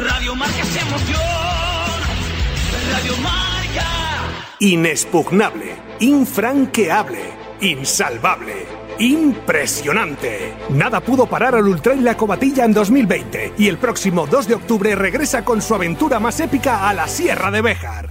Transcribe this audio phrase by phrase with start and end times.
[0.00, 1.20] Radio Marca es emoción.
[2.92, 3.86] Radio Marca.
[4.60, 8.66] Inexpugnable, infranqueable, insalvable.
[8.98, 10.54] Impresionante.
[10.70, 14.54] Nada pudo parar al Ultra y la Cobatilla en 2020 y el próximo 2 de
[14.54, 18.10] octubre regresa con su aventura más épica a la Sierra de Béjar.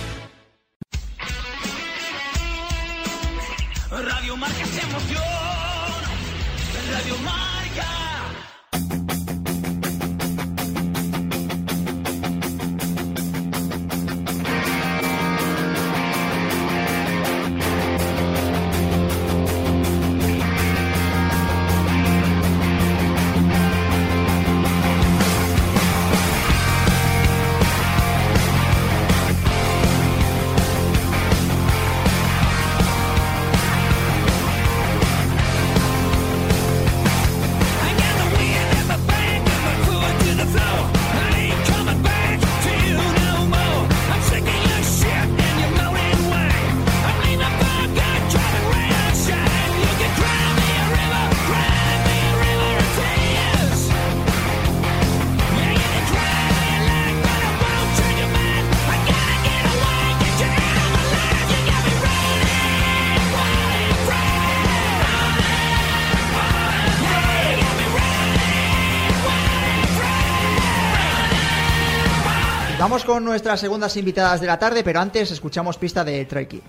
[72.91, 76.59] Con nuestras segundas invitadas de la tarde, pero antes escuchamos pista de Troy Kid.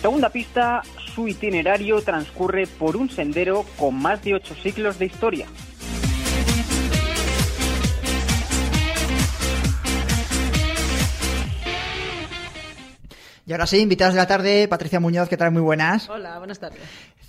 [0.00, 0.82] Segunda pista,
[1.14, 5.46] su itinerario transcurre por un sendero con más de ocho siglos de historia.
[13.48, 15.50] Y ahora sí, invitadas de la tarde, Patricia Muñoz, ¿qué tal?
[15.52, 16.06] Muy buenas.
[16.10, 16.80] Hola, buenas tardes.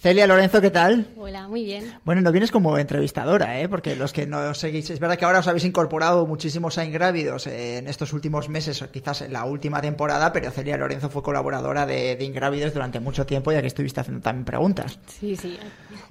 [0.01, 1.07] Celia Lorenzo, ¿qué tal?
[1.15, 1.93] Hola, muy bien.
[2.03, 3.69] Bueno, no vienes como entrevistadora, ¿eh?
[3.69, 7.47] Porque los que no seguís, es verdad que ahora os habéis incorporado muchísimos a Ingrávidos
[7.47, 11.85] en estos últimos meses, o quizás en la última temporada, pero Celia Lorenzo fue colaboradora
[11.85, 14.99] de, de Ingrávidos durante mucho tiempo, ya que estuviste haciendo también preguntas.
[15.07, 15.57] Sí, sí.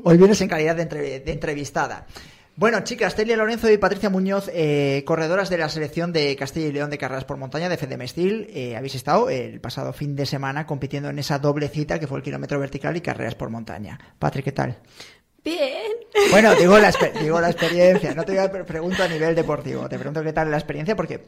[0.05, 2.07] Hoy vienes en calidad de, entre- de entrevistada.
[2.59, 6.73] Bueno, chicas, Celia Lorenzo y Patricia Muñoz, eh, corredoras de la selección de Castilla y
[6.73, 10.67] León de carreras por montaña de Fedemestil, eh, habéis estado el pasado fin de semana
[10.67, 13.97] compitiendo en esa doble cita que fue el kilómetro vertical y carreras por montaña.
[14.19, 14.77] Patrick, ¿qué tal?
[15.45, 15.88] Bien.
[16.31, 20.33] Bueno, digo la, digo la experiencia, no te pregunto a nivel deportivo, te pregunto qué
[20.33, 21.21] tal la experiencia porque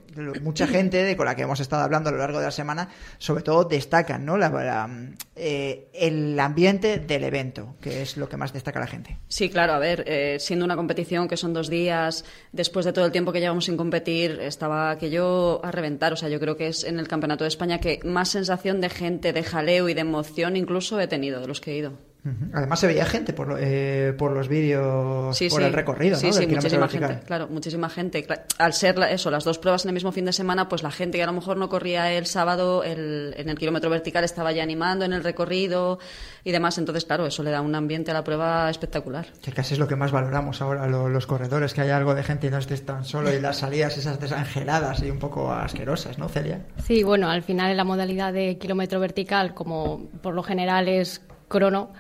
[0.43, 2.89] mucha gente de con la que hemos estado hablando a lo largo de la semana,
[3.19, 4.37] sobre todo destacan, ¿no?
[4.37, 4.89] La,
[5.37, 9.19] eh, el ambiente del evento, que es lo que más destaca la gente.
[9.29, 13.05] Sí, claro, a ver, eh, siendo una competición que son dos días, después de todo
[13.05, 16.13] el tiempo que llevamos sin competir, estaba aquello a reventar.
[16.13, 18.91] O sea, yo creo que es en el Campeonato de España que más sensación de
[18.91, 22.10] gente, de jaleo y de emoción incluso he tenido de los que he ido.
[22.53, 25.67] Además se veía gente por, lo- eh, por los vídeos, Sí, por sí.
[25.67, 26.33] el recorrido, Sí, ¿no?
[26.35, 27.09] sí, del muchísima vertical.
[27.11, 28.27] gente, claro, muchísima gente.
[28.59, 30.91] Al ser la- eso, las dos pruebas en el mismo fin de semana, pues la
[30.91, 34.53] gente que a lo mejor no corría el sábado el- en el kilómetro vertical estaba
[34.53, 35.99] ya animando en el recorrido
[36.45, 36.77] y demás.
[36.79, 39.27] Entonces, claro, eso le da un ambiente a la prueba espectacular.
[39.43, 42.23] Que casi es lo que más valoramos ahora lo- los corredores, que haya algo de
[42.23, 46.19] gente y no estés tan solo y las salidas esas desangeladas y un poco asquerosas,
[46.19, 46.61] ¿no, Celia?
[46.85, 51.23] Sí, bueno, al final en la modalidad de kilómetro vertical, como por lo general es
[51.51, 51.91] crono,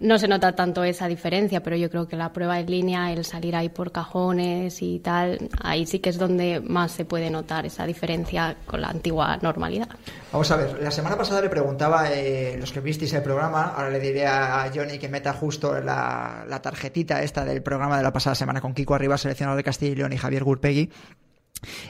[0.00, 3.24] no se nota tanto esa diferencia, pero yo creo que la prueba en línea, el
[3.24, 7.64] salir ahí por cajones y tal, ahí sí que es donde más se puede notar
[7.64, 9.88] esa diferencia con la antigua normalidad.
[10.32, 13.90] Vamos a ver, la semana pasada le preguntaba, eh, los que visteis el programa, ahora
[13.90, 18.12] le diré a Johnny que meta justo la, la tarjetita esta del programa de la
[18.12, 20.90] pasada semana con Kiko Arriba, seleccionador de Castilla y León, y Javier Gurpegui.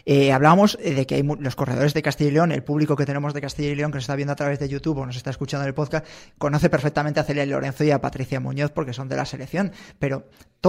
[0.04, 3.06] Eh, hablábamos eh, de que hay los corredores de Castilla y León, el público que
[3.06, 5.16] tenemos de Castilla y León que nos está viendo a través de YouTube o nos
[5.16, 6.06] está escuchando en el podcast,
[6.38, 9.72] conoce perfectamente a Celia Lorenzo y a Patricia Muñoz porque son de la selección.
[9.98, 10.24] Pero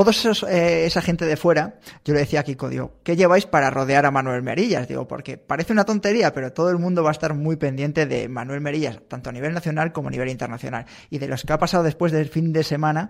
[0.09, 3.69] esos, eh, esa gente de fuera, yo le decía a Kiko, digo, ¿qué lleváis para
[3.69, 4.87] rodear a Manuel Merillas?
[4.87, 8.27] Digo, porque parece una tontería, pero todo el mundo va a estar muy pendiente de
[8.27, 10.85] Manuel Merillas, tanto a nivel nacional como a nivel internacional.
[11.09, 13.09] Y de los que ha pasado después del fin de semana,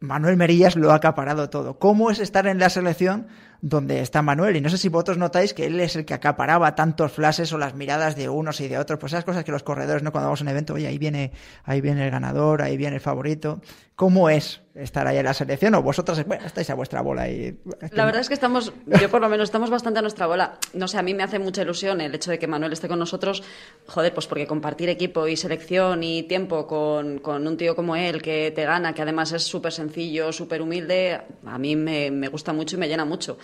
[0.00, 1.78] Manuel Merillas lo ha acaparado todo.
[1.78, 3.26] ¿Cómo es estar en la selección
[3.60, 4.56] donde está Manuel?
[4.56, 7.58] Y no sé si vosotros notáis que él es el que acaparaba tantos flashes o
[7.58, 8.98] las miradas de unos y de otros.
[8.98, 10.12] Pues esas cosas que los corredores, ¿no?
[10.12, 11.32] Cuando vamos a un evento, oye, ahí viene,
[11.64, 13.60] ahí viene el ganador, ahí viene el favorito.
[13.94, 15.74] ¿Cómo es estar ahí en la selección?
[15.74, 17.58] O vosotros, bueno, estáis a vuestra bola y...
[17.90, 20.56] La verdad es que estamos, yo por lo menos estamos bastante a nuestra bola.
[20.72, 23.00] No sé, a mí me hace mucha ilusión el hecho de que Manuel esté con
[23.00, 23.42] nosotros.
[23.88, 28.22] Joder, pues porque compartir equipo y selección y tiempo con, con un tío como él
[28.22, 32.52] que te gana, que además es súper sencillo, súper humilde, a mí me, me gusta
[32.52, 33.36] mucho y me llena mucho.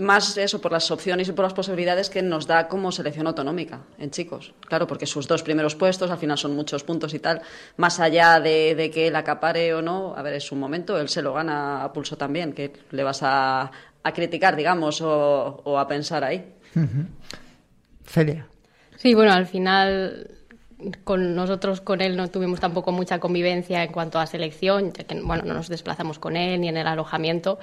[0.00, 3.80] Más eso por las opciones y por las posibilidades que nos da como selección autonómica
[3.98, 4.52] en chicos.
[4.66, 7.40] Claro, porque sus dos primeros puestos al final son muchos puntos y tal.
[7.78, 11.08] Más allá de, de que él acapare o no, a ver, es un momento, él
[11.08, 13.70] se lo gana a pulso también, que le vas a,
[14.02, 16.44] a criticar, digamos, o, o a pensar ahí.
[18.04, 18.46] Celia.
[18.96, 20.30] Sí, bueno, al final
[21.04, 25.18] con nosotros, con él, no tuvimos tampoco mucha convivencia en cuanto a selección, ya que
[25.22, 27.58] bueno, no nos desplazamos con él ni en el alojamiento.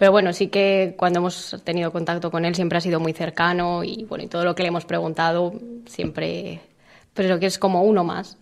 [0.00, 3.84] Pero bueno, sí que cuando hemos tenido contacto con él siempre ha sido muy cercano
[3.84, 5.52] y bueno, y todo lo que le hemos preguntado
[5.84, 6.62] siempre,
[7.12, 8.38] pero que es como uno más.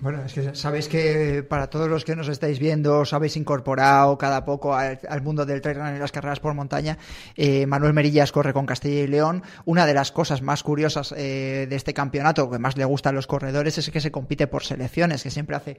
[0.00, 4.16] Bueno, es que sabéis que para todos los que nos estáis viendo, os habéis incorporado
[4.16, 6.96] cada poco al, al mundo del trail running y las carreras por montaña.
[7.36, 9.42] eh, Manuel Merillas corre con Castilla y León.
[9.66, 13.12] Una de las cosas más curiosas eh, de este campeonato, que más le gusta a
[13.12, 15.78] los corredores, es que se compite por selecciones, que siempre hace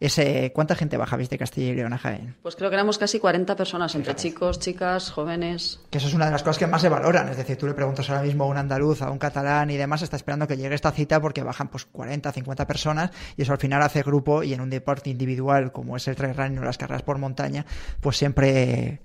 [0.00, 0.52] ese.
[0.54, 2.36] ¿Cuánta gente bajabais de Castilla y León a Jaén?
[2.42, 5.80] Pues creo que éramos casi 40 personas, entre chicos, chicas, jóvenes.
[5.90, 7.28] Que eso es una de las cosas que más se valoran.
[7.30, 10.02] Es decir, tú le preguntas ahora mismo a un andaluz, a un catalán y demás,
[10.02, 13.58] está esperando que llegue esta cita porque bajan pues 40, 50 personas y eso al
[13.58, 16.78] final hace grupo y en un deporte individual como es el trail running o las
[16.78, 17.66] carreras por montaña,
[18.00, 19.00] pues siempre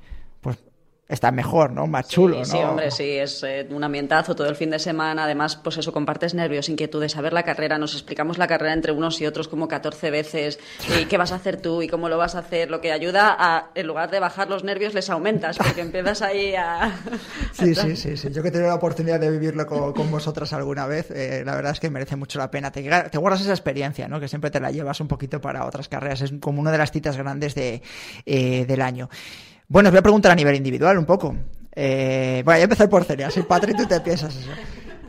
[1.10, 1.88] está mejor, ¿no?
[1.88, 2.46] Más chulo, ¿no?
[2.46, 5.24] Sí, hombre, sí, es eh, un ambientazo todo el fin de semana.
[5.24, 7.80] Además, pues eso, compartes nervios, inquietudes, saber la carrera.
[7.80, 10.60] Nos explicamos la carrera entre unos y otros como 14 veces.
[11.00, 12.70] Y qué vas a hacer tú y cómo lo vas a hacer.
[12.70, 16.54] Lo que ayuda a, en lugar de bajar los nervios, les aumentas, porque empiezas ahí
[16.56, 16.96] a.
[17.54, 18.30] Sí, sí, sí, sí.
[18.32, 21.56] Yo que he tenido la oportunidad de vivirlo con, con vosotras alguna vez, eh, la
[21.56, 22.72] verdad es que merece mucho la pena.
[22.72, 24.20] Te, te guardas esa experiencia, ¿no?
[24.20, 26.22] Que siempre te la llevas un poquito para otras carreras.
[26.22, 27.82] Es como una de las citas grandes de,
[28.26, 29.10] eh, del año.
[29.72, 31.36] Bueno, os voy a preguntar a nivel individual un poco.
[31.76, 33.30] Eh, voy a empezar por Celia.
[33.30, 34.50] Si Patri, tú te piensas eso.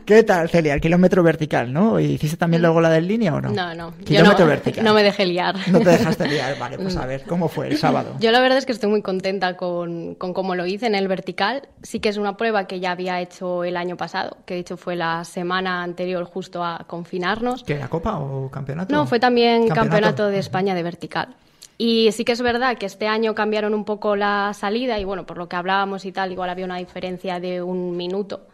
[0.05, 0.75] ¿Qué tal, Celia?
[0.75, 1.99] El kilómetro vertical, ¿no?
[1.99, 3.49] ¿Hiciste también luego la del línea o no?
[3.49, 3.91] No, no.
[4.05, 4.83] Kilómetro no, vertical.
[4.83, 5.55] no me dejé liar.
[5.67, 6.59] No te dejaste liar.
[6.59, 8.15] Vale, pues a ver, ¿cómo fue el sábado?
[8.19, 11.07] Yo la verdad es que estoy muy contenta con, con cómo lo hice en el
[11.07, 11.67] vertical.
[11.81, 14.77] Sí que es una prueba que ya había hecho el año pasado, que de hecho
[14.77, 17.63] fue la semana anterior justo a confinarnos.
[17.63, 18.93] ¿Qué, la copa o campeonato?
[18.93, 21.35] No, fue también campeonato, de España de vertical.
[21.83, 25.25] Y sí que es verdad que este año cambiaron un poco la salida y bueno,
[25.25, 28.45] por lo que hablábamos y tal, igual había una diferencia de un minuto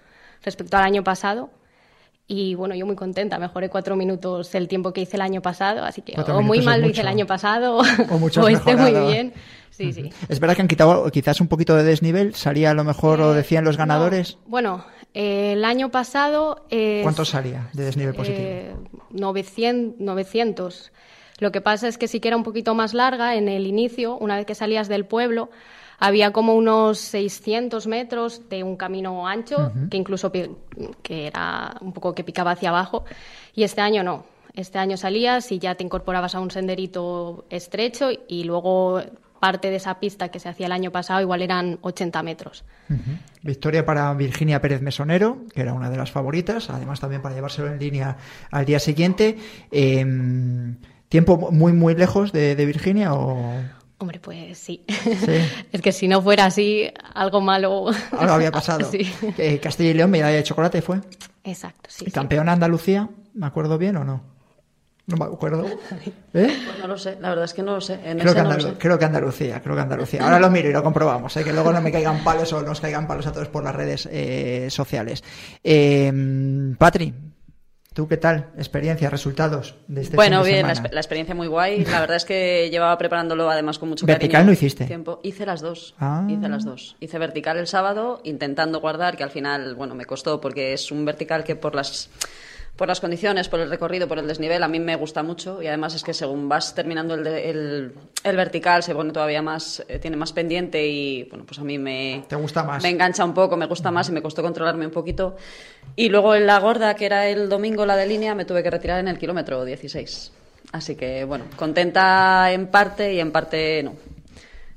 [0.43, 1.49] respecto al año pasado.
[2.25, 5.83] Y bueno, yo muy contenta, mejoré cuatro minutos el tiempo que hice el año pasado,
[5.83, 7.79] así que Cuatro o muy mal lo hice el año pasado
[8.09, 9.33] O mucho esté muy bien.
[9.71, 10.09] Sí, sí.
[10.29, 13.33] Es verdad que han quitado quizás un poquito de desnivel, salía a lo mejor, o
[13.33, 14.37] decían los ganadores.
[14.45, 16.65] No, bueno, eh, el año pasado...
[16.69, 18.47] eh, ¿Cuánto salía de desnivel positivo?
[18.47, 18.75] eh,
[19.09, 20.93] 900, 900.
[21.39, 24.17] Lo que pasa es que sí que era un poquito más larga en el inicio,
[24.17, 25.49] una vez que salías del pueblo,
[25.99, 32.13] había como unos 600 metros de un camino ancho, que incluso que era un poco
[32.13, 33.05] que picaba hacia abajo,
[33.53, 34.25] y este año no.
[34.53, 39.01] Este año salías y ya te incorporabas a un senderito estrecho y luego
[39.39, 42.63] parte de esa pista que se hacía el año pasado igual eran 80 metros.
[43.43, 47.67] Victoria para Virginia Pérez Mesonero, que era una de las favoritas, además también para llevárselo
[47.67, 48.17] en línea
[48.49, 49.37] al día siguiente.
[49.71, 50.03] Eh,
[51.09, 53.37] ¿Tiempo muy, muy lejos de, de Virginia o
[53.99, 54.83] Hombre, pues sí.
[54.87, 55.31] Sí.
[55.71, 57.87] es que si no fuera así, algo malo.
[58.11, 58.87] algo había pasado?
[58.91, 59.11] sí.
[59.37, 60.99] Eh, Castilla y León, medalla de chocolate fue.
[61.43, 62.03] Exacto, sí.
[62.03, 62.11] ¿Y sí.
[62.11, 63.09] campeona Andalucía?
[63.33, 64.21] ¿Me acuerdo bien o no?
[65.07, 65.65] No me acuerdo.
[66.33, 66.57] ¿Eh?
[66.65, 67.93] Pues no lo sé, la verdad es que no lo sé.
[68.03, 68.77] En Creo ese que, no lo Andalu- sé.
[68.77, 70.23] creo que Andalucía, creo que Andalucía.
[70.23, 71.43] Ahora lo miro y lo comprobamos, ¿eh?
[71.43, 74.07] que luego no me caigan palos o nos caigan palos a todos por las redes
[74.11, 75.23] eh, sociales.
[75.63, 76.11] Eh,
[76.77, 77.13] Patri,
[77.97, 78.51] ¿Tú qué tal?
[78.57, 80.89] ¿Experiencia, resultados de este Bueno, fin de bien, la, semana?
[80.89, 81.83] exper- la experiencia muy guay.
[81.83, 84.45] La verdad es que llevaba preparándolo además con mucho ¿Vertical cariño.
[84.45, 84.85] no hiciste?
[84.85, 85.19] Tiempo.
[85.23, 85.95] Hice las dos.
[85.99, 86.23] Ah.
[86.29, 86.95] Hice las dos.
[86.99, 91.05] Hice vertical el sábado, intentando guardar, que al final, bueno, me costó porque es un
[91.05, 92.11] vertical que por las
[92.77, 95.67] por las condiciones, por el recorrido, por el desnivel, a mí me gusta mucho y
[95.67, 97.91] además es que según vas terminando el,
[98.23, 101.77] el vertical se pone todavía más, eh, tiene más pendiente y bueno, pues a mí
[101.77, 102.83] me, ¿Te gusta más?
[102.83, 105.35] me engancha un poco, me gusta más y me costó controlarme un poquito.
[105.95, 108.69] Y luego en la gorda, que era el domingo la de línea, me tuve que
[108.69, 110.31] retirar en el kilómetro 16.
[110.73, 113.93] Así que, bueno, contenta en parte y en parte no.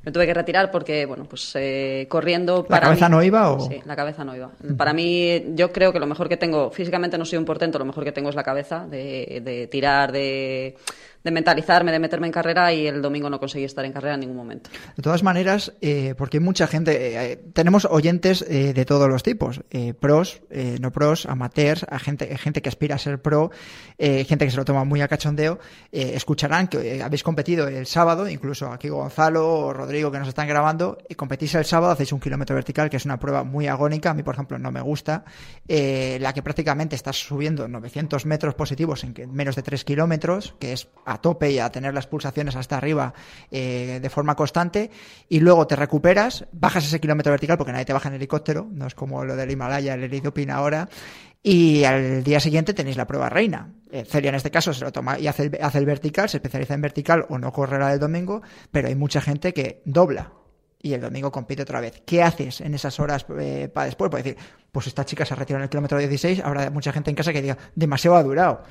[0.02, 2.64] Me tuve que retirar porque, bueno, pues eh, corriendo...
[2.71, 3.61] ¿La cabeza mí- no iba o...?
[3.69, 4.50] Sí, la cabeza no iba.
[4.76, 7.85] Para mí, yo creo que lo mejor que tengo, físicamente no soy un portento, lo
[7.85, 10.75] mejor que tengo es la cabeza, de, de tirar, de,
[11.23, 14.21] de mentalizarme, de meterme en carrera y el domingo no conseguí estar en carrera en
[14.21, 14.71] ningún momento.
[14.97, 19.23] De todas maneras, eh, porque hay mucha gente, eh, tenemos oyentes eh, de todos los
[19.23, 23.50] tipos, eh, pros, eh, no pros, amateurs, a gente, gente que aspira a ser pro,
[23.99, 25.59] eh, gente que se lo toma muy a cachondeo,
[25.93, 30.29] eh, escucharán que eh, habéis competido el sábado, incluso aquí Gonzalo o Rodrigo que nos
[30.29, 33.67] están grabando, y competís el sábado, hacéis un kilómetro vertical, que es una prueba muy
[33.67, 35.25] agónica, a mí por ejemplo no me gusta,
[35.69, 40.73] eh, la que prácticamente estás subiendo 900 metros positivos en menos de 3 kilómetros, que
[40.73, 43.12] es a tope y a tener las pulsaciones hasta arriba
[43.50, 44.90] eh, de forma constante,
[45.29, 48.87] y luego te recuperas, bajas ese kilómetro vertical porque nadie te baja en helicóptero, no
[48.87, 50.88] es como lo del Himalaya, el Eridopin ahora,
[51.43, 53.73] y al día siguiente tenéis la prueba reina.
[53.90, 56.37] Eh, Celia en este caso se lo toma y hace el, hace el vertical, se
[56.37, 60.33] especializa en vertical o no corre la del domingo, pero hay mucha gente que dobla
[60.83, 62.02] y el domingo compite otra vez.
[62.07, 64.11] ¿Qué haces en esas horas eh, para después?
[64.11, 64.40] Puedes decir,
[64.73, 67.33] pues esta chica se ha retirado en el kilómetro 16, habrá mucha gente en casa
[67.33, 68.62] que diga, demasiado ha durado.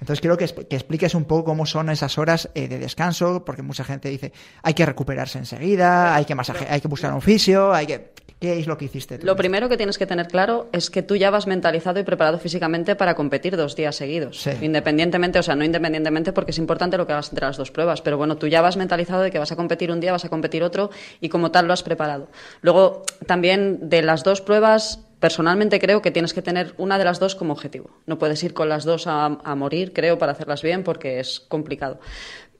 [0.00, 3.62] Entonces quiero que, que expliques un poco cómo son esas horas eh, de descanso, porque
[3.62, 4.32] mucha gente dice,
[4.62, 8.14] hay que recuperarse enseguida, hay que masaje, hay que buscar un fisio, hay que...
[8.40, 9.24] ¿Qué es lo que hiciste tú?
[9.24, 12.38] Lo primero que tienes que tener claro es que tú ya vas mentalizado y preparado
[12.38, 14.42] físicamente para competir dos días seguidos.
[14.42, 14.50] Sí.
[14.60, 18.02] Independientemente, o sea, no independientemente porque es importante lo que hagas entre las dos pruebas,
[18.02, 20.28] pero bueno, tú ya vas mentalizado de que vas a competir un día, vas a
[20.28, 22.28] competir otro y como tal lo has preparado.
[22.60, 27.20] Luego, también de las dos pruebas, personalmente creo que tienes que tener una de las
[27.20, 27.90] dos como objetivo.
[28.06, 32.00] No puedes ir con las dos a, morir, creo, para hacerlas bien porque es complicado.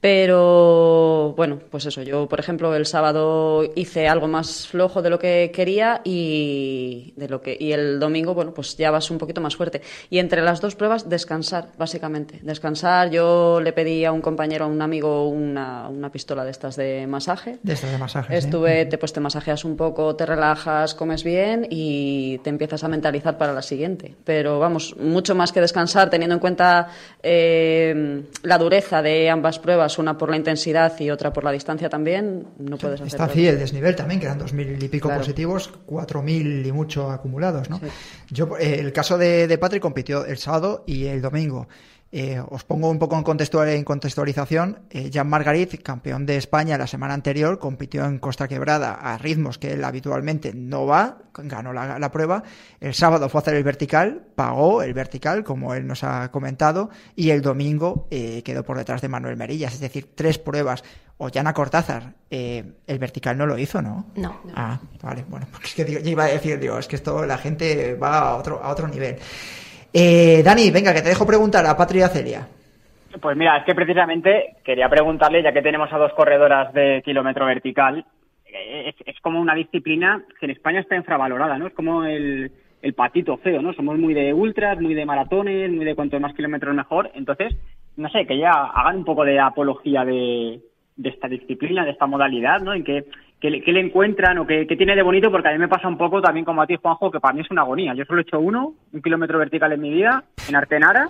[0.05, 5.17] Pero bueno, pues eso, yo por ejemplo el sábado hice algo más flojo de lo
[5.17, 9.41] que quería y de lo que y el domingo, bueno, pues ya vas un poquito
[9.41, 9.81] más fuerte.
[10.11, 12.39] Y entre las dos pruebas descansar, básicamente.
[12.43, 16.75] Descansar, yo le pedí a un compañero, a un amigo una, una pistola de estas
[16.75, 17.57] de masaje.
[17.63, 18.43] De estas de masajes.
[18.43, 18.45] ¿sí?
[18.45, 22.89] Estuve, te, pues te masajeas un poco, te relajas, comes bien y te empiezas a
[22.89, 24.13] mentalizar para la siguiente.
[24.23, 26.89] Pero vamos, mucho más que descansar, teniendo en cuenta
[27.23, 31.89] eh, la dureza de ambas pruebas, una por la intensidad y otra por la distancia
[31.89, 33.07] también, no puedes hacer.
[33.07, 35.21] Está así el desnivel también, que eran 2.000 y pico Claro.
[35.21, 37.79] positivos, 4.000 y mucho acumulados, ¿no?
[37.79, 37.85] Sí.
[38.29, 41.67] Yo, eh, el caso de, de Patrick compitió el sábado y el domingo.
[42.17, 44.79] Eh, os pongo un poco en, contextual- en contextualización.
[44.89, 49.57] Eh, Jan Margarit, campeón de España la semana anterior, compitió en Costa Quebrada a ritmos
[49.57, 52.43] que él habitualmente no va, ganó la, la prueba.
[52.79, 56.89] El sábado fue a hacer el vertical, pagó el vertical, como él nos ha comentado,
[57.17, 59.73] y el domingo eh, quedó por detrás de Manuel Merillas.
[59.73, 60.85] Es decir, tres pruebas.
[61.17, 64.05] Ollana Cortázar, eh, el vertical no lo hizo, ¿no?
[64.15, 64.39] No.
[64.55, 67.25] Ah, vale, bueno, porque es que digo- yo iba a decir, digo, es que esto
[67.25, 69.17] la gente va a otro, a otro nivel.
[69.97, 72.45] Eh, Dani, venga, que te dejo preguntar a Patria Celia.
[73.21, 77.45] Pues mira, es que precisamente quería preguntarle, ya que tenemos a dos corredoras de kilómetro
[77.45, 78.03] vertical,
[78.45, 81.67] eh, es, como una disciplina que en España está infravalorada, ¿no?
[81.67, 82.51] Es como el,
[82.93, 83.71] patito feo, ¿no?
[83.71, 87.09] Somos muy de ultras, muy de maratones, muy de cuanto más kilómetros mejor.
[87.15, 87.55] Entonces,
[87.95, 90.59] no sé, que ya hagan un poco de apología de,
[90.97, 92.73] de esta disciplina, de esta modalidad, ¿no?
[92.73, 93.05] En qué,
[93.39, 95.67] qué le, qué le encuentran o qué, qué tiene de bonito, porque a mí me
[95.67, 97.93] pasa un poco también como a ti, Juanjo, que para mí es una agonía.
[97.95, 101.09] Yo solo he hecho uno, un kilómetro vertical en mi vida, en Artenara,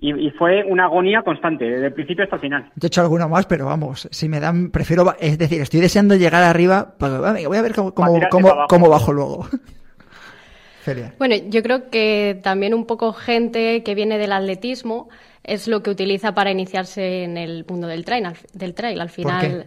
[0.00, 2.64] y, y fue una agonía constante, desde el principio hasta el final.
[2.74, 6.16] Yo he hecho alguno más, pero vamos, si me dan, prefiero, es decir, estoy deseando
[6.16, 9.46] llegar arriba, pero, venga, voy a ver cómo, cómo, cómo- cómo bajo luego.
[10.84, 11.14] Celia.
[11.18, 15.08] Bueno, yo creo que también un poco gente que viene del atletismo
[15.44, 18.26] es lo que utiliza para iniciarse en el mundo del trail.
[18.26, 19.00] Al, del trail.
[19.00, 19.66] al final, qué?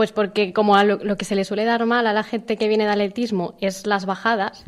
[0.00, 2.56] Pues porque como a lo, lo que se le suele dar mal a la gente
[2.56, 4.64] que viene de atletismo es las bajadas.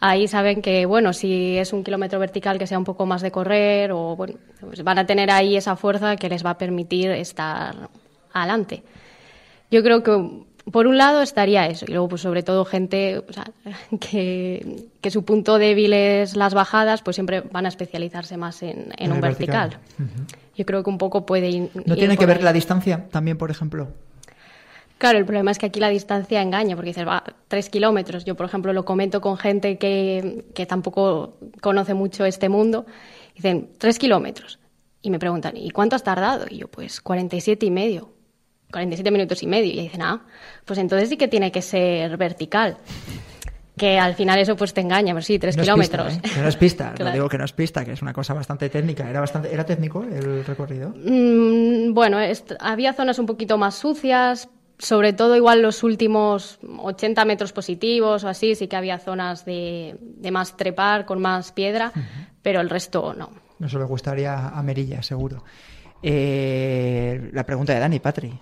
[0.00, 3.30] Ahí saben que, bueno, si es un kilómetro vertical que sea un poco más de
[3.30, 7.10] correr o, bueno, pues van a tener ahí esa fuerza que les va a permitir
[7.10, 7.90] estar
[8.32, 8.82] adelante.
[9.70, 13.30] Yo creo que por un lado estaría eso y luego pues sobre todo gente o
[13.30, 13.44] sea,
[14.00, 18.90] que, que su punto débil es las bajadas pues siempre van a especializarse más en,
[18.96, 19.76] en En un vertical.
[20.56, 21.70] Yo creo que un poco puede ir.
[21.74, 22.42] ¿No ir tiene que ver ahí.
[22.42, 23.88] la distancia también, por ejemplo?
[25.02, 28.24] Claro, el problema es que aquí la distancia engaña, porque dices, va, tres kilómetros.
[28.24, 32.86] Yo, por ejemplo, lo comento con gente que, que tampoco conoce mucho este mundo
[33.34, 34.60] Dicen, tres kilómetros.
[35.00, 36.46] Y me preguntan, ¿y cuánto has tardado?
[36.48, 38.10] Y yo, pues 47 y medio.
[38.70, 39.72] 47 minutos y medio.
[39.72, 40.24] Y dicen, ah,
[40.64, 42.76] pues entonces sí que tiene que ser vertical.
[43.76, 46.12] Que al final eso pues te engaña, pero sí, tres No es kilómetros.
[46.12, 46.32] pista, ¿eh?
[46.34, 47.12] Que no es pista, lo Claro.
[47.12, 49.10] digo que no es pista, que es una cosa bastante técnica.
[49.10, 50.90] ¿Era, bastante, ¿era técnico el recorrido?
[50.94, 52.18] Mm, bueno,
[52.60, 54.48] había zonas un poquito más sucias,
[54.82, 59.96] sobre todo igual los últimos 80 metros positivos o así, sí que había zonas de,
[60.00, 61.92] de más trepar, con más piedra,
[62.42, 63.30] pero el resto no.
[63.64, 65.44] Eso le gustaría a Merilla, seguro.
[66.02, 68.32] Eh, la pregunta de Dani, Patri.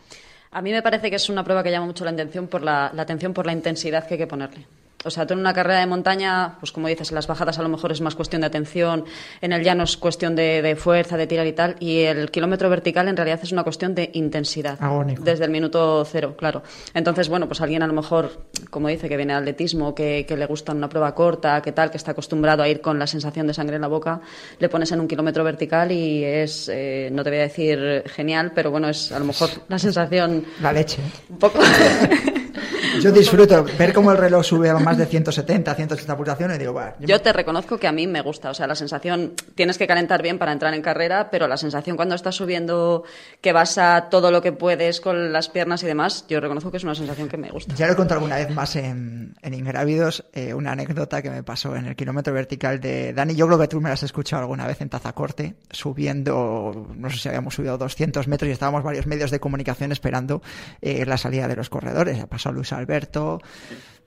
[0.53, 2.91] A mí me parece que es una prueba que llama mucho la atención por la,
[2.95, 4.67] la atención por la intensidad que hay que ponerle.
[5.05, 7.63] O sea, tú en una carrera de montaña, pues como dices, en las bajadas a
[7.63, 9.05] lo mejor es más cuestión de atención,
[9.41, 12.69] en el llano es cuestión de, de fuerza, de tirar y tal, y el kilómetro
[12.69, 14.77] vertical en realidad es una cuestión de intensidad.
[14.81, 15.23] Agónico.
[15.23, 16.63] Desde el minuto cero, claro.
[16.93, 20.37] Entonces, bueno, pues alguien a lo mejor, como dice, que viene de atletismo, que, que
[20.37, 23.47] le gusta una prueba corta, que tal, que está acostumbrado a ir con la sensación
[23.47, 24.21] de sangre en la boca,
[24.59, 28.53] le pones en un kilómetro vertical y es, eh, no te voy a decir genial,
[28.55, 31.01] pero bueno, es a lo mejor la sensación La leche.
[31.31, 31.61] un poco.
[33.01, 36.75] Yo disfruto ver cómo el reloj sube a más de 170, 180 pulsaciones y digo,
[36.75, 39.79] va, yo Yo te reconozco que a mí me gusta, o sea, la sensación, tienes
[39.79, 43.05] que calentar bien para entrar en carrera, pero la sensación cuando estás subiendo,
[43.41, 46.77] que vas a todo lo que puedes con las piernas y demás, yo reconozco que
[46.77, 47.75] es una sensación que me gusta.
[47.75, 51.43] Ya lo he contado alguna vez más en, en Ingrávidos, eh, una anécdota que me
[51.43, 53.35] pasó en el kilómetro vertical de Dani.
[53.35, 57.19] Yo creo que tú me la has escuchado alguna vez en Tazacorte, subiendo, no sé
[57.19, 60.43] si habíamos subido 200 metros y estábamos varios medios de comunicación esperando
[60.83, 62.21] eh, la salida de los corredores.
[62.21, 62.90] Ha pasado Luis Alberto,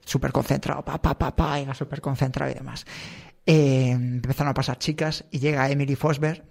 [0.04, 2.84] súper concentrado, pa, pa, pa, pa, era súper concentrado y demás.
[3.46, 6.44] Eh, empezaron a pasar chicas y llega Emily Fosberg,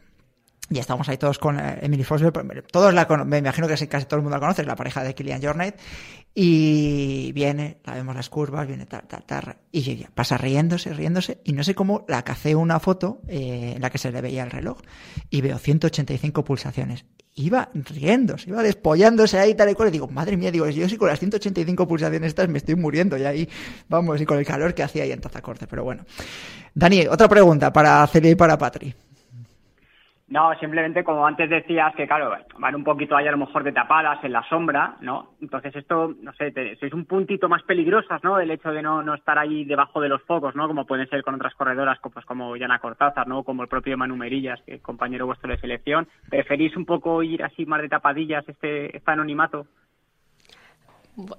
[0.69, 2.67] y estamos ahí todos con eh, Emily Fosberg.
[2.71, 5.13] Todos la me imagino que casi todo el mundo la conoce, es la pareja de
[5.13, 5.77] Kilian Jornet.
[6.35, 9.57] Y viene, la vemos las curvas, viene tal, tal, tal.
[9.71, 11.39] Y ella pasa riéndose, riéndose.
[11.43, 14.43] Y no sé cómo la cacé una foto eh, en la que se le veía
[14.43, 14.79] el reloj.
[15.29, 17.05] Y veo 185 pulsaciones.
[17.35, 19.89] Iba riéndose, iba despollándose ahí tal y cual.
[19.89, 23.15] Y digo, madre mía, digo, yo sí con las 185 pulsaciones estas me estoy muriendo.
[23.17, 23.49] Y ahí,
[23.89, 25.67] vamos, y con el calor que hacía ahí en Tazacorte.
[25.67, 26.03] Pero bueno.
[26.73, 28.95] Dani, otra pregunta para Celia y para Patri.
[30.33, 33.71] No, simplemente como antes decías que, claro, van un poquito ahí a lo mejor de
[33.71, 35.35] tapadas en la sombra, ¿no?
[35.39, 38.39] Entonces esto, no sé, te- sois un puntito más peligrosas, ¿no?
[38.39, 40.65] El hecho de no, no estar ahí debajo de los focos, ¿no?
[40.67, 43.43] Como pueden ser con otras corredoras, co- pues como Yana Cortázar, ¿no?
[43.43, 46.07] Como el propio Manu Merillas, que es compañero vuestro de selección.
[46.31, 49.67] ¿Preferís un poco ir así más de tapadillas este, este anonimato?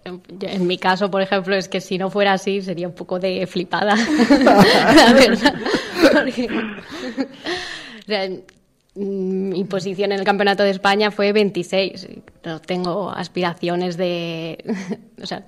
[0.06, 3.44] En mi caso, por ejemplo, es que si no fuera así sería un poco de
[3.48, 3.96] flipada,
[4.44, 5.54] la verdad.
[6.12, 6.48] Porque,
[7.98, 8.28] o sea,
[8.96, 12.08] mi posición en el Campeonato de España fue 26.
[12.44, 14.58] No tengo aspiraciones de...
[15.22, 15.42] O sea,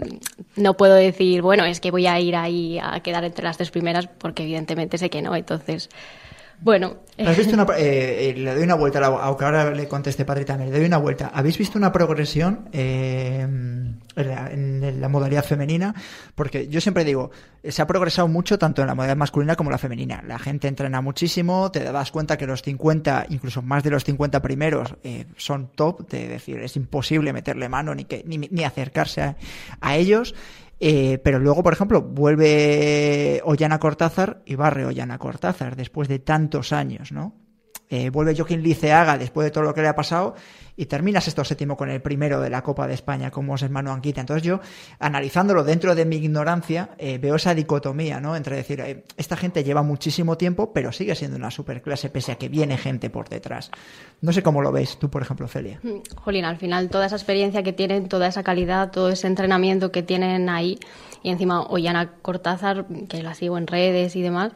[0.54, 3.70] no puedo decir, bueno, es que voy a ir ahí a quedar entre las tres
[3.70, 5.36] primeras porque evidentemente sé que no.
[5.36, 5.90] Entonces,
[6.60, 6.96] bueno...
[7.18, 10.70] ¿Has visto una, eh, eh, le doy una vuelta, aunque ahora le conteste Patri también,
[10.70, 11.30] le doy una vuelta.
[11.34, 13.46] ¿Habéis visto una progresión eh,
[14.16, 15.94] en, la, modalidad femenina?
[16.34, 17.30] Porque yo siempre digo,
[17.62, 20.22] eh, se ha progresado mucho tanto en la modalidad masculina como la femenina.
[20.26, 24.42] La gente entrena muchísimo, te das cuenta que los 50, incluso más de los 50
[24.42, 29.22] primeros, eh, son top, de decir, es imposible meterle mano ni, que, ni, ni acercarse
[29.22, 29.36] a,
[29.80, 30.34] a ellos.
[30.78, 36.72] Eh, pero luego, por ejemplo, vuelve Ollana Cortázar y barre Ollana Cortázar después de tantos
[36.72, 37.34] años, ¿no?
[37.88, 40.34] Eh, vuelve Joaquín Liceaga después de todo lo que le ha pasado
[40.76, 43.90] y termina sexto séptimo con el primero de la Copa de España, como es Manu
[43.90, 44.20] Anquita.
[44.20, 44.60] Entonces yo,
[44.98, 48.36] analizándolo dentro de mi ignorancia, eh, veo esa dicotomía, ¿no?
[48.36, 52.36] Entre decir, eh, esta gente lleva muchísimo tiempo, pero sigue siendo una superclase pese a
[52.36, 53.70] que viene gente por detrás.
[54.20, 55.80] No sé cómo lo ves tú, por ejemplo, Celia.
[56.16, 60.02] Jolín, al final toda esa experiencia que tienen, toda esa calidad, todo ese entrenamiento que
[60.02, 60.78] tienen ahí,
[61.22, 64.52] y encima Ollana Cortázar, que la sigo en redes y demás,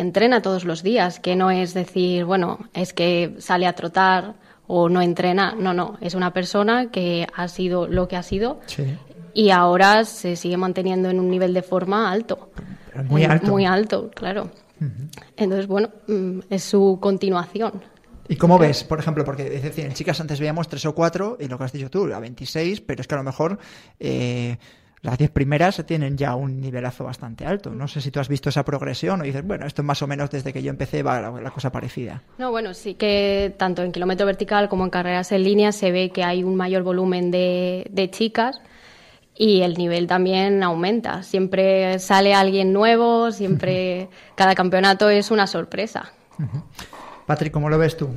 [0.00, 4.34] entrena todos los días, que no es decir, bueno, es que sale a trotar
[4.66, 8.60] o no entrena, no, no, es una persona que ha sido lo que ha sido
[8.66, 8.84] Sí.
[9.34, 12.50] y ahora se sigue manteniendo en un nivel de forma alto.
[13.08, 13.46] Muy alto.
[13.48, 14.50] Muy alto, claro.
[15.36, 17.82] Entonces, bueno, mm, es su continuación.
[18.28, 21.36] ¿Y cómo ves, por ejemplo, porque es decir, en chicas antes veíamos tres o cuatro,
[21.40, 23.58] y lo que has dicho tú, a 26, pero es que a lo mejor
[23.98, 24.56] eh,
[25.02, 27.70] las 10 primeras tienen ya un nivelazo bastante alto.
[27.70, 30.30] No sé si tú has visto esa progresión o dices, bueno, esto más o menos
[30.30, 32.22] desde que yo empecé va la, la cosa parecida.
[32.36, 36.10] No, bueno, sí que tanto en kilómetro vertical como en carreras en línea se ve
[36.10, 38.60] que hay un mayor volumen de, de chicas
[39.34, 41.22] y el nivel también aumenta.
[41.22, 46.12] Siempre sale alguien nuevo, siempre cada campeonato es una sorpresa.
[47.24, 48.10] Patrick, ¿cómo lo ves tú?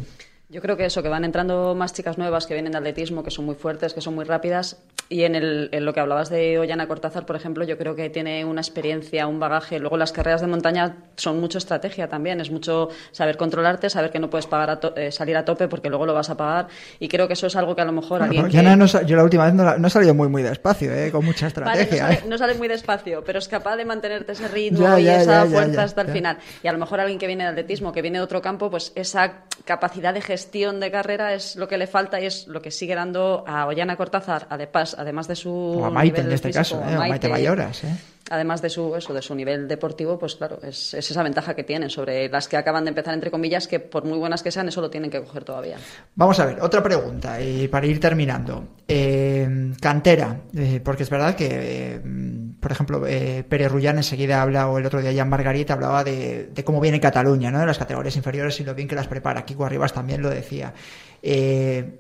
[0.54, 3.32] Yo creo que eso, que van entrando más chicas nuevas que vienen de atletismo, que
[3.32, 4.78] son muy fuertes, que son muy rápidas.
[5.10, 8.10] Y en, el, en lo que hablabas de Ollana Cortázar, por ejemplo, yo creo que
[8.12, 9.80] tiene una experiencia, un bagaje.
[9.80, 14.20] Luego las carreras de montaña son mucho estrategia también, es mucho saber controlarte, saber que
[14.20, 16.68] no puedes pagar a to- eh, salir a tope porque luego lo vas a pagar.
[17.00, 19.08] Y creo que eso es algo que a lo mejor Bueno, alguien pues que- no
[19.08, 21.12] yo la última vez no, la- no he salido muy, muy despacio, ¿eh?
[21.12, 21.98] con mucha Vale, no, estrategia.
[22.06, 22.24] sale, ¿eh?
[22.28, 25.46] no sale muy despacio, pero es capaz de mantenerte ese ritmo Ya, y ya, esa
[25.46, 26.38] ya, fuerza hasta el final.
[26.62, 28.92] Y a lo mejor alguien que viene de atletismo, que viene de otro campo, pues
[28.96, 32.72] esa capacidad de gestión de carrera es lo que le falta y es lo que
[32.72, 36.48] sigue dando a Ollana Cortázar, además, además de su O a Maite nivel en este
[36.50, 36.96] físico, caso, ¿eh?
[36.96, 37.84] a Maite Mayoras.
[37.84, 37.96] ¿eh?
[38.30, 41.64] Además de su, eso, de su nivel deportivo, pues claro, es, es esa ventaja que
[41.64, 44.68] tienen sobre las que acaban de empezar, entre comillas, que por muy buenas que sean,
[44.70, 45.78] eso lo tienen que coger todavía.
[46.16, 48.70] Vamos a ver, otra pregunta, y para ir terminando.
[48.88, 52.02] Eh, cantera, eh, porque es verdad que, eh,
[52.64, 56.50] por ejemplo, eh, Pérez Rullán enseguida habla, o el otro día Jan Margarita hablaba de,
[56.64, 57.60] cómo viene Cataluña, ¿no?
[57.60, 59.46] de las categorías inferiores y lo bien que las prepara.
[59.46, 60.74] Kiko Arribas también lo decía.
[61.22, 62.00] Eh,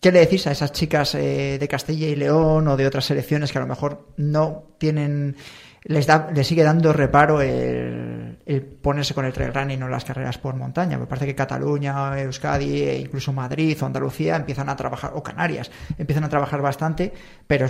[0.00, 3.50] ¿Qué le decís a esas chicas eh, de Castilla y León o de otras selecciones
[3.50, 5.34] que a lo mejor no tienen,
[5.82, 8.38] les da, les sigue dando reparo el,
[8.80, 10.98] ponerse con el trail running o las carreras por montaña?
[10.98, 15.70] Me parece que Cataluña, Euskadi e incluso Madrid o Andalucía empiezan a trabajar, o Canarias,
[15.98, 17.12] empiezan a trabajar bastante,
[17.48, 17.66] pero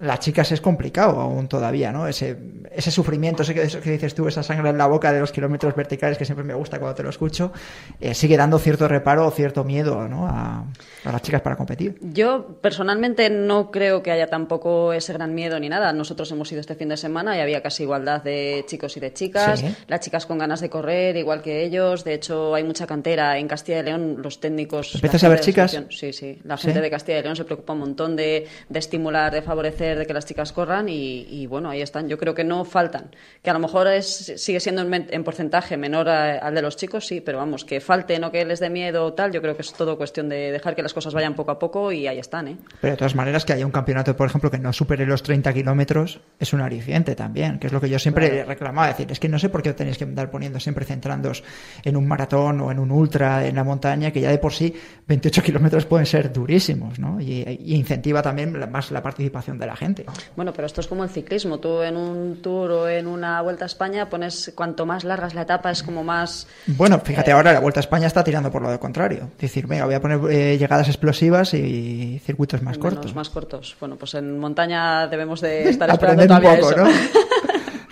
[0.00, 2.06] las chicas es complicado aún todavía, ¿no?
[2.06, 2.36] Ese,
[2.70, 5.32] ese sufrimiento, ese que, eso que dices tú, esa sangre en la boca de los
[5.32, 7.52] kilómetros verticales que siempre me gusta cuando te lo escucho,
[8.00, 10.28] eh, sigue dando cierto reparo o cierto miedo ¿no?
[10.28, 10.64] a,
[11.04, 11.98] a las chicas para competir.
[12.00, 15.92] Yo personalmente no creo que haya tampoco ese gran miedo ni nada.
[15.92, 19.12] Nosotros hemos ido este fin de semana y había casi igualdad de chicos y de
[19.12, 19.60] chicas.
[19.60, 19.74] Sí.
[19.88, 22.04] Las chicas con ganas de correr, igual que ellos.
[22.04, 23.38] De hecho, hay mucha cantera.
[23.38, 24.94] En Castilla y León, los técnicos.
[24.94, 25.82] ¿Empiezas a ver chicas?
[25.90, 26.38] Sí, sí.
[26.44, 26.66] La ¿Sí?
[26.66, 30.06] gente de Castilla y León se preocupa un montón de, de estimular, de favorecer, de
[30.06, 32.08] que las chicas corran y, y, bueno, ahí están.
[32.08, 33.10] Yo creo que no faltan.
[33.42, 36.76] Que a lo mejor es, sigue siendo en, en porcentaje menor a- al de los
[36.76, 39.54] chicos, sí, pero vamos, que falten o que les dé miedo o tal, yo creo
[39.56, 42.18] que es todo cuestión de dejar que las cosas vayan poco a poco y ahí
[42.18, 42.56] están, ¿eh?
[42.80, 45.52] Pero de todas maneras, que haya un campeonato, por ejemplo, que no supere los 30
[45.52, 48.90] kilómetros, es un aliciente también, que es lo que yo siempre reclamaba.
[48.90, 51.44] Es decir, es que no sé por qué tenéis que andar poniendo siempre centrándos
[51.84, 54.74] en un maratón o en un ultra en la montaña, que ya de por sí
[55.06, 57.20] 28 kilómetros pueden ser durísimos, ¿no?
[57.20, 60.04] Y, y incentiva también más la participación de la gente.
[60.36, 61.58] Bueno, pero esto es como el ciclismo.
[61.58, 65.42] Tú en un tour o en una vuelta a España pones cuanto más largas la
[65.42, 66.46] etapa es como más.
[66.66, 69.30] Bueno, fíjate, ahora la Vuelta a España está tirando por lo contrario.
[69.36, 73.14] Es decir, venga, voy a poner eh, llegadas explosivas y circuitos más menos- cortos.
[73.14, 73.76] más cortos.
[73.80, 76.84] Bueno, pues en montaña debemos de estar esperando Aprender un poco, eso.
[76.84, 76.90] ¿no?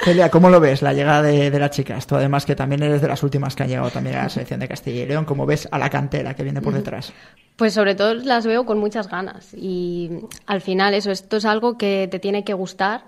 [0.06, 2.06] Celia, ¿cómo lo ves la llegada de, de las chicas?
[2.06, 4.60] Tú además que también eres de las últimas que han llegado también a la selección
[4.60, 7.12] de Castilla y León, ¿cómo ves a la cantera que viene por detrás?
[7.56, 10.10] Pues sobre todo las veo con muchas ganas y
[10.46, 13.02] al final eso, esto es algo que te tiene que gustar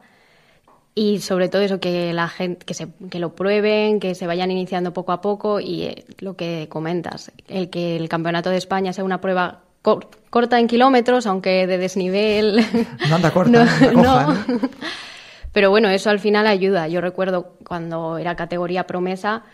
[0.97, 4.51] y sobre todo eso, que la gente, que, se, que lo prueben, que se vayan
[4.51, 8.93] iniciando poco a poco y eh, lo que comentas, el que el Campeonato de España
[8.93, 12.61] sea una prueba cor- corta en kilómetros, aunque de desnivel.
[13.09, 14.69] No anda corta, coja, ¿no?
[15.53, 16.89] Pero bueno, eso al final ayuda.
[16.89, 19.45] Yo recuerdo cuando era categoría promesa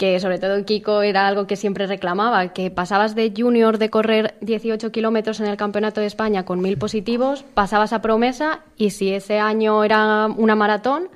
[0.00, 4.34] que sobre todo Kiko era algo que siempre reclamaba, que pasabas de junior de correr
[4.40, 9.12] 18 kilómetros en el Campeonato de España con mil positivos, pasabas a promesa y si
[9.12, 11.10] ese año era una maratón,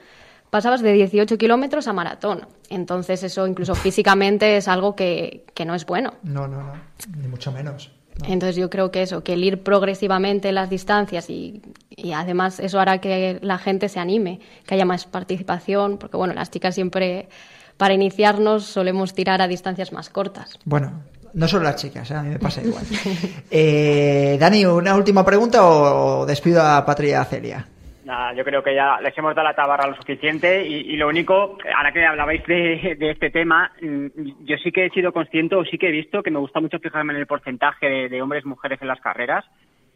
[0.51, 2.47] pasabas de 18 kilómetros a maratón.
[2.69, 6.13] Entonces eso incluso físicamente es algo que, que no es bueno.
[6.23, 6.75] No, no, no,
[7.17, 7.91] ni mucho menos.
[8.23, 12.79] Entonces yo creo que eso, que el ir progresivamente las distancias y, y además eso
[12.79, 17.29] hará que la gente se anime, que haya más participación, porque bueno, las chicas siempre
[17.77, 20.59] para iniciarnos solemos tirar a distancias más cortas.
[20.65, 21.03] Bueno,
[21.35, 22.15] no solo las chicas, ¿eh?
[22.15, 22.85] a mí me pasa igual.
[23.51, 27.67] Eh, Dani, ¿una última pregunta o despido a Patria Celia?
[28.05, 31.57] Nada, yo creo que ya les hemos dado la tabarra lo suficiente y, lo único,
[31.75, 35.79] ahora que hablabais de, este tema, mm, yo sí que he sido consciente o sí
[35.79, 38.81] que he visto que me gusta mucho fijarme en el porcentaje de, de hombres mujeres
[38.83, 39.45] en las carreras,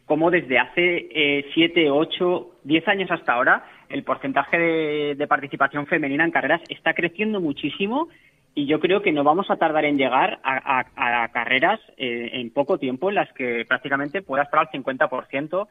[0.09, 6.25] como desde hace eh, siete, ocho, diez años hasta ahora, el porcentaje de, participación femenina
[6.25, 8.07] en carreras está creciendo muchísimo
[8.55, 12.79] y yo creo que no vamos a tardar en llegar a, carreras eh, en poco
[12.79, 15.67] tiempo en las que prácticamente pueda esperar al 50%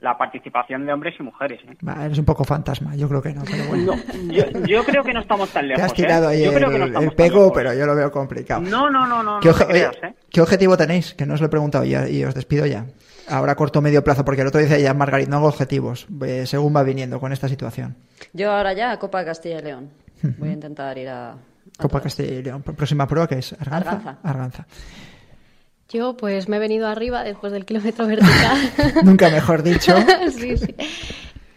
[0.00, 1.60] la participación de hombres y mujeres.
[1.68, 1.76] ¿eh?
[1.86, 3.94] Va, eres un poco fantasma, yo creo que no, pero bueno.
[3.96, 5.84] No, yo, yo creo que no estamos tan Te lejos.
[5.84, 6.34] has tirado ¿eh?
[6.36, 8.60] ahí Yo el, creo que no el pego, pero yo lo veo complicado.
[8.62, 10.14] No, no, no, no, ¿Qué, no oje- te creas, ¿eh?
[10.30, 11.14] ¿Qué objetivo tenéis?
[11.14, 12.86] Que no os lo he preguntado ya y os despido ya.
[13.28, 16.74] Ahora corto medio plazo, porque el otro dice ya Margarit, no hago objetivos, eh, según
[16.74, 17.96] va viniendo con esta situación.
[18.32, 19.90] Yo ahora ya a Copa Castilla y León.
[20.38, 21.30] Voy a intentar ir a.
[21.32, 21.36] a
[21.76, 22.02] Copa todas.
[22.02, 22.62] Castilla y León.
[22.62, 23.90] Próxima prueba que es Arganza.
[23.90, 24.18] Arganza.
[24.24, 24.66] Arganza.
[25.92, 28.58] Yo pues me he venido arriba después del kilómetro vertical.
[29.04, 29.92] Nunca mejor dicho.
[30.38, 30.74] sí, sí.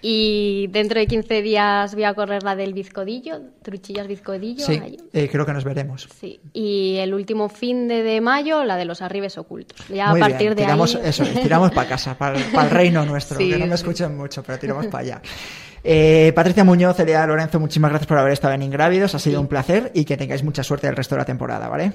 [0.05, 4.65] Y dentro de 15 días voy a correr la del Bizcodillo, Truchillas Bizcodillo.
[4.65, 6.09] Sí, eh, creo que nos veremos.
[6.19, 6.41] Sí.
[6.51, 9.87] Y el último fin de, de mayo, la de los arribes ocultos.
[9.87, 11.01] Ya Muy a partir bien, de tiramos, ahí.
[11.05, 14.43] eso, es, tiramos para casa, para, el reino nuestro, Sí, que no me escuchen mucho,
[14.43, 15.21] pero tiramos para allá.
[15.85, 19.47] Eh, Patricia Muñoz, Elia Lorenzo, muchísimas gracias por haber estado en Ingrávidos, ha sido un
[19.47, 21.93] placer y que tengáis mucha suerte el resto de la temporada, ¿vale?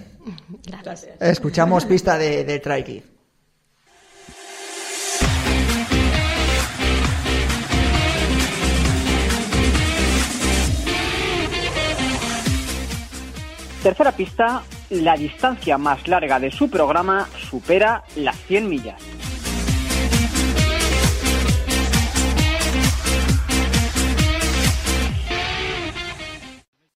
[0.66, 1.09] Gracias.
[1.21, 3.03] Escuchamos pista de, de Try
[13.83, 19.01] Tercera pista, la distancia más larga de su programa supera las 100 millas.